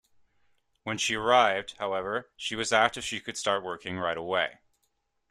[0.81, 4.61] When she arrived, however, she was asked if she could start working right away.